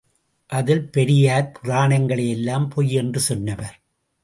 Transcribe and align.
அதில் 0.49 0.89
பெரியார் 0.89 1.51
புராணங்களையெல்லாம் 1.61 2.67
பொய் 2.69 2.91
என்று 2.91 3.19
சொன்னவர். 3.19 3.77